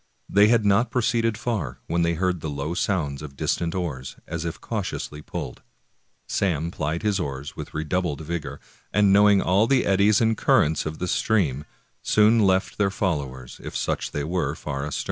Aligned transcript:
They 0.27 0.47
had 0.47 0.65
not 0.65 0.89
proceeded 0.89 1.37
far 1.37 1.77
when 1.85 2.01
they 2.01 2.15
heard 2.15 2.41
the 2.41 2.49
low 2.49 2.73
sounds 2.73 3.21
of 3.21 3.35
distant 3.37 3.75
oars, 3.75 4.15
as 4.25 4.45
if 4.45 4.59
cautiously 4.59 5.21
pulled. 5.21 5.61
Sam 6.27 6.71
plied 6.71 7.03
his 7.03 7.19
oars 7.19 7.55
with 7.55 7.75
redoubled 7.75 8.21
vigor, 8.21 8.59
and 8.91 9.13
knowing 9.13 9.43
all 9.43 9.67
the 9.67 9.85
eddies 9.85 10.19
and 10.19 10.35
currents 10.35 10.87
of 10.87 10.97
the 10.97 11.07
stream, 11.07 11.65
soon 12.01 12.39
left 12.39 12.79
their 12.79 12.89
follow 12.89 13.31
ers, 13.35 13.61
if 13.63 13.77
such 13.77 14.09
they 14.09 14.23
were, 14.23 14.55
far 14.55 14.87
astern. 14.87 14.99